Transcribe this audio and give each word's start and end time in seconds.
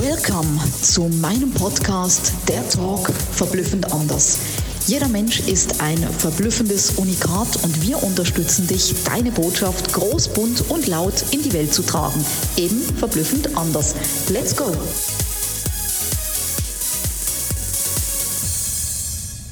Welcome 0.00 0.58
zu 0.80 1.02
meinem 1.20 1.52
Podcast 1.52 2.32
Der 2.48 2.66
Talk 2.70 3.10
verblüffend 3.10 3.92
anders. 3.92 4.38
Jeder 4.86 5.06
Mensch 5.08 5.40
ist 5.40 5.82
ein 5.82 5.98
verblüffendes 5.98 6.92
Unikat 6.92 7.62
und 7.62 7.82
wir 7.82 8.02
unterstützen 8.02 8.66
dich, 8.66 8.94
deine 9.04 9.30
Botschaft 9.30 9.92
groß, 9.92 10.28
bunt 10.28 10.70
und 10.70 10.86
laut 10.86 11.22
in 11.30 11.42
die 11.42 11.52
Welt 11.52 11.74
zu 11.74 11.82
tragen. 11.82 12.24
Eben 12.56 12.80
verblüffend 12.80 13.54
anders. 13.54 13.94
Let's 14.30 14.56
go! 14.56 14.74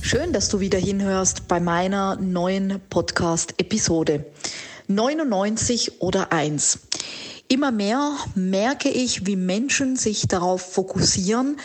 Schön, 0.00 0.32
dass 0.32 0.48
du 0.48 0.60
wieder 0.60 0.78
hinhörst 0.78 1.48
bei 1.48 1.60
meiner 1.60 2.16
neuen 2.16 2.80
Podcast-Episode. 2.88 4.24
99 4.88 6.00
oder 6.00 6.32
1. 6.32 6.78
Immer 7.52 7.72
mehr 7.72 8.16
merke 8.36 8.88
ich, 8.88 9.26
wie 9.26 9.34
Menschen 9.34 9.96
sich 9.96 10.28
darauf 10.28 10.72
fokussieren, 10.72 11.56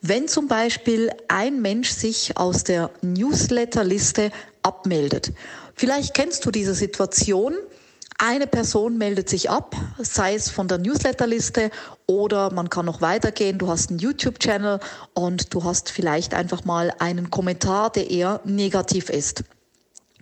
wenn 0.00 0.26
zum 0.26 0.48
Beispiel 0.48 1.10
ein 1.28 1.60
Mensch 1.60 1.90
sich 1.90 2.38
aus 2.38 2.64
der 2.64 2.90
Newsletterliste 3.02 4.30
abmeldet. 4.62 5.34
Vielleicht 5.74 6.14
kennst 6.14 6.46
du 6.46 6.50
diese 6.50 6.74
Situation. 6.74 7.54
Eine 8.16 8.46
Person 8.46 8.96
meldet 8.96 9.28
sich 9.28 9.50
ab, 9.50 9.76
sei 9.98 10.34
es 10.34 10.48
von 10.48 10.66
der 10.66 10.78
Newsletterliste 10.78 11.70
oder 12.06 12.50
man 12.50 12.70
kann 12.70 12.86
noch 12.86 13.02
weitergehen. 13.02 13.58
Du 13.58 13.68
hast 13.68 13.90
einen 13.90 13.98
YouTube-Channel 13.98 14.80
und 15.12 15.52
du 15.52 15.62
hast 15.62 15.90
vielleicht 15.90 16.32
einfach 16.32 16.64
mal 16.64 16.90
einen 17.00 17.30
Kommentar, 17.30 17.92
der 17.92 18.10
eher 18.10 18.40
negativ 18.44 19.10
ist. 19.10 19.44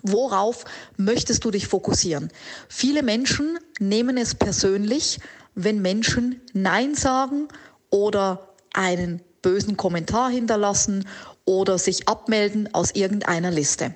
Worauf 0.02 0.65
möchtest 0.97 1.45
du 1.45 1.51
dich 1.51 1.69
fokussieren? 1.69 2.30
Viele 2.69 3.02
Menschen 3.02 3.59
nehmen 3.79 4.16
es 4.16 4.34
persönlich, 4.34 5.20
wenn 5.55 5.80
Menschen 5.80 6.41
Nein 6.52 6.95
sagen 6.95 7.48
oder 7.91 8.55
einen 8.72 9.22
bösen 9.42 9.77
Kommentar 9.77 10.31
hinterlassen 10.31 11.06
oder 11.44 11.78
sich 11.78 12.09
abmelden 12.09 12.72
aus 12.75 12.92
irgendeiner 12.92 13.50
Liste. 13.50 13.94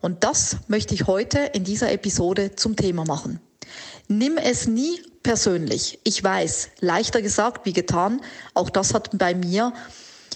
Und 0.00 0.24
das 0.24 0.56
möchte 0.68 0.94
ich 0.94 1.06
heute 1.06 1.38
in 1.38 1.64
dieser 1.64 1.92
Episode 1.92 2.56
zum 2.56 2.76
Thema 2.76 3.04
machen. 3.04 3.40
Nimm 4.08 4.38
es 4.38 4.66
nie 4.66 5.00
persönlich. 5.22 6.00
Ich 6.04 6.22
weiß, 6.22 6.70
leichter 6.80 7.22
gesagt 7.22 7.66
wie 7.66 7.72
getan. 7.72 8.20
Auch 8.54 8.70
das 8.70 8.94
hat 8.94 9.10
bei 9.18 9.34
mir 9.34 9.72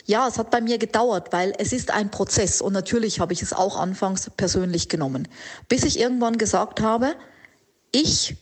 ja, 0.06 0.28
es 0.28 0.38
hat 0.38 0.50
bei 0.50 0.60
mir 0.60 0.78
gedauert, 0.78 1.32
weil 1.32 1.54
es 1.58 1.72
ist 1.72 1.90
ein 1.90 2.10
Prozess 2.10 2.60
und 2.60 2.72
natürlich 2.72 3.20
habe 3.20 3.32
ich 3.32 3.42
es 3.42 3.52
auch 3.52 3.78
anfangs 3.78 4.30
persönlich 4.36 4.88
genommen, 4.88 5.28
bis 5.68 5.84
ich 5.84 5.98
irgendwann 5.98 6.36
gesagt 6.36 6.80
habe, 6.80 7.14
ich 7.90 8.36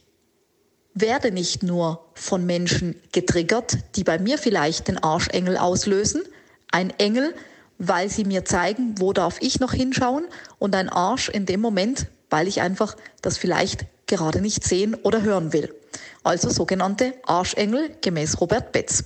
werde 0.95 1.31
nicht 1.31 1.63
nur 1.63 2.05
von 2.15 2.45
Menschen 2.45 3.01
getriggert, 3.13 3.79
die 3.97 4.05
bei 4.05 4.19
mir 4.19 4.39
vielleicht 4.39 4.89
den 4.89 4.99
Arschengel 4.99 5.57
auslösen, 5.57 6.23
ein 6.71 6.91
Engel, 6.99 7.35
weil 7.79 8.11
sie 8.11 8.25
mir 8.25 8.45
zeigen, 8.45 8.95
wo 8.99 9.13
darf 9.13 9.39
ich 9.41 9.61
noch 9.61 9.73
hinschauen 9.73 10.25
und 10.59 10.75
ein 10.75 10.89
Arsch 10.89 11.29
in 11.29 11.47
dem 11.47 11.61
Moment, 11.61 12.07
weil 12.31 12.49
ich 12.49 12.61
einfach 12.61 12.97
das 13.23 13.39
vielleicht 13.39 13.87
gerade 14.07 14.41
nicht 14.41 14.65
sehen 14.65 14.95
oder 14.95 15.23
hören 15.23 15.53
will. 15.53 15.75
Also 16.23 16.51
sogenannte 16.51 17.15
Arschengel 17.25 17.91
gemäß 18.01 18.41
Robert 18.41 18.73
Betz. 18.73 19.05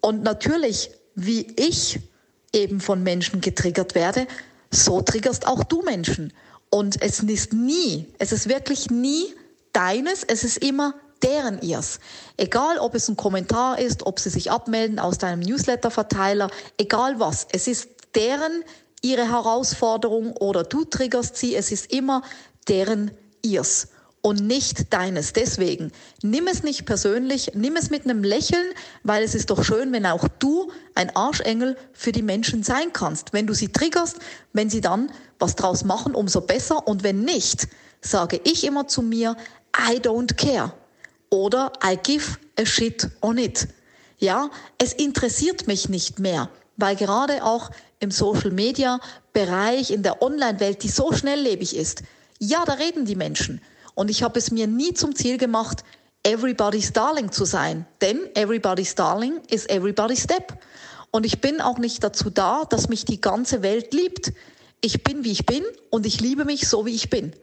Und 0.00 0.22
natürlich 0.22 0.90
wie 1.14 1.46
ich 1.56 2.00
eben 2.52 2.80
von 2.80 3.02
Menschen 3.02 3.40
getriggert 3.40 3.94
werde, 3.94 4.26
so 4.70 5.00
triggerst 5.02 5.46
auch 5.46 5.64
du 5.64 5.82
Menschen. 5.82 6.32
Und 6.70 7.00
es 7.02 7.20
ist 7.20 7.52
nie, 7.52 8.06
es 8.18 8.32
ist 8.32 8.48
wirklich 8.48 8.90
nie 8.90 9.34
deines, 9.72 10.24
es 10.24 10.44
ist 10.44 10.58
immer 10.58 10.94
deren 11.22 11.60
ihrs. 11.60 12.00
Egal, 12.36 12.78
ob 12.78 12.94
es 12.94 13.08
ein 13.08 13.16
Kommentar 13.16 13.78
ist, 13.78 14.06
ob 14.06 14.20
sie 14.20 14.30
sich 14.30 14.50
abmelden 14.50 14.98
aus 14.98 15.18
deinem 15.18 15.40
Newsletter-Verteiler, 15.40 16.50
egal 16.78 17.20
was, 17.20 17.46
es 17.52 17.66
ist 17.66 17.88
deren 18.14 18.64
ihre 19.02 19.30
Herausforderung 19.30 20.36
oder 20.36 20.64
du 20.64 20.84
triggerst 20.84 21.36
sie, 21.36 21.54
es 21.54 21.72
ist 21.72 21.92
immer 21.92 22.22
deren 22.68 23.10
ihrs 23.42 23.88
und 24.22 24.46
nicht 24.46 24.92
deines. 24.92 25.32
Deswegen 25.32 25.92
nimm 26.22 26.46
es 26.46 26.62
nicht 26.62 26.84
persönlich, 26.84 27.52
nimm 27.54 27.76
es 27.76 27.90
mit 27.90 28.04
einem 28.04 28.22
Lächeln, 28.22 28.66
weil 29.02 29.22
es 29.22 29.34
ist 29.34 29.50
doch 29.50 29.64
schön, 29.64 29.92
wenn 29.92 30.06
auch 30.06 30.28
du 30.38 30.70
ein 30.94 31.14
Arschengel 31.16 31.76
für 31.92 32.12
die 32.12 32.22
Menschen 32.22 32.62
sein 32.62 32.92
kannst. 32.92 33.32
Wenn 33.32 33.46
du 33.46 33.54
sie 33.54 33.68
triggerst, 33.68 34.18
wenn 34.52 34.68
sie 34.68 34.80
dann 34.80 35.10
was 35.38 35.56
draus 35.56 35.84
machen, 35.84 36.14
umso 36.14 36.42
besser. 36.42 36.86
Und 36.86 37.02
wenn 37.02 37.22
nicht, 37.22 37.68
sage 38.00 38.40
ich 38.44 38.64
immer 38.64 38.88
zu 38.88 39.02
mir, 39.02 39.36
I 39.76 39.98
don't 39.98 40.34
care. 40.34 40.72
Oder 41.30 41.72
I 41.84 41.96
give 41.96 42.36
a 42.58 42.66
shit 42.66 43.08
on 43.22 43.38
it. 43.38 43.68
Ja, 44.18 44.50
es 44.76 44.92
interessiert 44.92 45.66
mich 45.66 45.88
nicht 45.88 46.18
mehr, 46.18 46.50
weil 46.76 46.94
gerade 46.96 47.42
auch 47.42 47.70
im 48.00 48.10
Social 48.10 48.50
Media 48.50 49.00
Bereich, 49.32 49.90
in 49.90 50.02
der 50.02 50.22
Online-Welt, 50.22 50.82
die 50.82 50.88
so 50.88 51.12
schnelllebig 51.12 51.76
ist, 51.76 52.02
ja, 52.38 52.64
da 52.64 52.74
reden 52.74 53.04
die 53.04 53.14
Menschen. 53.14 53.62
Und 54.00 54.08
ich 54.08 54.22
habe 54.22 54.38
es 54.38 54.50
mir 54.50 54.66
nie 54.66 54.94
zum 54.94 55.14
Ziel 55.14 55.36
gemacht, 55.36 55.84
everybody's 56.22 56.90
darling 56.94 57.32
zu 57.32 57.44
sein. 57.44 57.84
Denn 58.00 58.34
everybody's 58.34 58.94
darling 58.94 59.42
is 59.50 59.66
everybody's 59.66 60.22
step. 60.22 60.58
Und 61.10 61.26
ich 61.26 61.42
bin 61.42 61.60
auch 61.60 61.76
nicht 61.76 62.02
dazu 62.02 62.30
da, 62.30 62.64
dass 62.64 62.88
mich 62.88 63.04
die 63.04 63.20
ganze 63.20 63.60
Welt 63.60 63.92
liebt. 63.92 64.32
Ich 64.80 65.04
bin, 65.04 65.22
wie 65.22 65.32
ich 65.32 65.44
bin 65.44 65.62
und 65.90 66.06
ich 66.06 66.18
liebe 66.18 66.46
mich 66.46 66.66
so, 66.66 66.86
wie 66.86 66.94
ich 66.94 67.10
bin. 67.10 67.34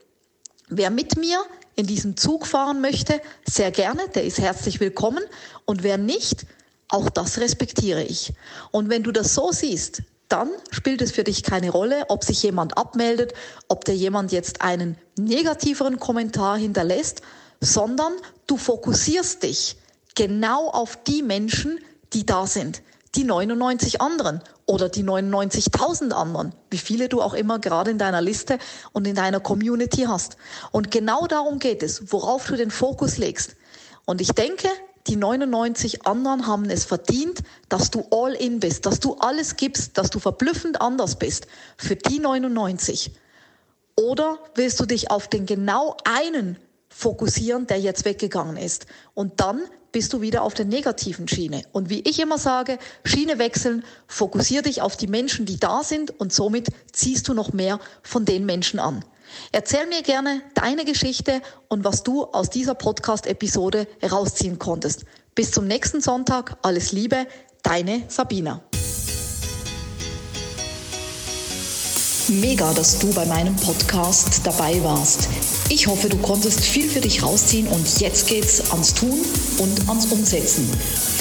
Wer 0.68 0.90
mit 0.90 1.16
mir 1.16 1.40
in 1.75 1.85
diesem 1.85 2.18
Zug 2.18 2.47
fahren 2.47 2.81
möchte, 2.81 3.22
sehr 3.47 3.69
gerne, 3.69 4.09
der 4.16 4.24
ist 4.24 4.39
herzlich 4.39 4.79
willkommen. 4.79 5.24
Und 5.66 5.84
wer 5.84 6.00
nicht, 6.00 6.47
auch 6.88 7.12
das 7.12 7.38
respektiere 7.38 8.01
ich. 8.01 8.34
Und 8.72 8.89
wenn 8.89 9.03
du 9.03 9.12
das 9.12 9.35
so 9.35 9.51
siehst, 9.51 10.01
dann 10.29 10.49
spielt 10.71 11.01
es 11.01 11.11
für 11.11 11.23
dich 11.23 11.43
keine 11.43 11.69
Rolle, 11.69 12.05
ob 12.09 12.23
sich 12.23 12.43
jemand 12.43 12.77
abmeldet, 12.77 13.33
ob 13.67 13.85
der 13.85 13.95
jemand 13.95 14.31
jetzt 14.31 14.61
einen 14.61 14.97
negativeren 15.17 15.99
Kommentar 15.99 16.57
hinterlässt, 16.57 17.21
sondern 17.61 18.13
du 18.45 18.57
fokussierst 18.57 19.43
dich 19.43 19.77
genau 20.15 20.69
auf 20.69 20.97
die 21.03 21.23
Menschen, 21.23 21.79
die 22.13 22.25
da 22.25 22.45
sind, 22.45 22.81
die 23.15 23.23
99 23.23 24.01
anderen 24.01 24.41
oder 24.65 24.89
die 24.89 25.03
99.000 25.03 26.11
anderen, 26.11 26.53
wie 26.69 26.77
viele 26.77 27.07
du 27.09 27.21
auch 27.21 27.33
immer 27.33 27.59
gerade 27.59 27.91
in 27.91 27.97
deiner 27.97 28.21
Liste 28.21 28.59
und 28.91 29.07
in 29.07 29.15
deiner 29.15 29.39
Community 29.39 30.03
hast. 30.07 30.38
Und 30.71 30.91
genau 30.91 31.25
darum 31.25 31.59
geht 31.59 31.83
es, 31.83 32.11
worauf 32.11 32.47
du 32.47 32.55
den 32.55 32.71
Fokus 32.71 33.17
legst. 33.17 33.55
Und 34.05 34.21
ich 34.21 34.31
denke, 34.31 34.67
die 35.07 35.16
99 35.16 36.06
anderen 36.06 36.47
haben 36.47 36.69
es 36.69 36.85
verdient, 36.85 37.41
dass 37.69 37.91
du 37.91 38.06
all 38.12 38.34
in 38.34 38.59
bist, 38.59 38.85
dass 38.85 39.00
du 39.00 39.16
alles 39.16 39.56
gibst, 39.56 39.97
dass 39.97 40.09
du 40.09 40.19
verblüffend 40.19 40.81
anders 40.81 41.18
bist 41.18 41.47
für 41.78 41.95
die 41.95 42.19
99. 42.19 43.12
Oder 43.95 44.38
willst 44.56 44.79
du 44.79 44.85
dich 44.85 45.09
auf 45.09 45.28
den 45.28 45.45
genau 45.45 45.97
einen 46.03 46.57
fokussieren, 46.90 47.68
der 47.68 47.79
jetzt 47.79 48.06
weggegangen 48.06 48.57
ist? 48.57 48.85
Und 49.13 49.40
dann 49.40 49.62
bist 49.91 50.13
du 50.13 50.22
wieder 50.22 50.44
auf 50.44 50.53
der 50.53 50.66
negativen 50.66 51.28
Schiene. 51.28 51.63
Und 51.72 51.89
wie 51.89 52.01
ich 52.01 52.19
immer 52.19 52.38
sage, 52.38 52.78
Schiene 53.03 53.39
wechseln, 53.39 53.84
fokussier 54.07 54.62
dich 54.62 54.81
auf 54.81 54.97
die 54.97 55.07
Menschen, 55.07 55.45
die 55.45 55.59
da 55.59 55.84
sind 55.84 56.12
und 56.19 56.31
somit 56.31 56.68
ziehst 56.91 57.28
du 57.28 57.34
noch 57.34 57.53
mehr 57.53 57.79
von 58.03 58.25
den 58.25 58.45
Menschen 58.45 58.79
an. 58.79 59.03
Erzähl 59.51 59.88
mir 59.88 60.01
gerne 60.01 60.41
deine 60.53 60.85
Geschichte 60.85 61.41
und 61.67 61.83
was 61.83 62.03
du 62.03 62.25
aus 62.25 62.49
dieser 62.49 62.75
Podcast-Episode 62.75 63.88
herausziehen 63.99 64.59
konntest. 64.59 65.05
Bis 65.35 65.51
zum 65.51 65.67
nächsten 65.67 66.01
Sonntag. 66.01 66.57
Alles 66.61 66.91
Liebe, 66.91 67.27
deine 67.63 68.03
Sabina. 68.07 68.63
Mega, 72.29 72.73
dass 72.73 72.99
du 72.99 73.13
bei 73.13 73.25
meinem 73.25 73.55
Podcast 73.55 74.41
dabei 74.43 74.83
warst. 74.83 75.29
Ich 75.69 75.88
hoffe, 75.88 76.09
du 76.09 76.17
konntest 76.17 76.59
viel 76.59 76.89
für 76.89 76.99
dich 76.99 77.23
rausziehen 77.23 77.67
und 77.67 77.99
jetzt 78.01 78.27
geht's 78.27 78.69
ans 78.71 78.94
Tun 78.94 79.17
und 79.59 79.88
ans 79.88 80.07
Umsetzen. 80.07 80.69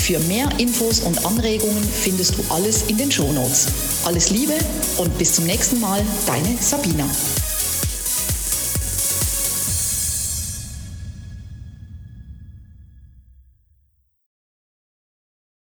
Für 0.03 0.19
mehr 0.21 0.49
Infos 0.59 1.01
und 1.01 1.25
Anregungen 1.25 1.83
findest 1.83 2.39
du 2.39 2.45
alles 2.49 2.83
in 2.89 2.97
den 2.97 3.13
Shownotes. 3.13 3.69
Alles 4.05 4.31
Liebe 4.31 4.55
und 4.99 5.17
bis 5.17 5.35
zum 5.35 5.45
nächsten 5.47 5.81
Mal, 5.81 6.05
deine 6.27 6.57
Sabina. 6.61 7.09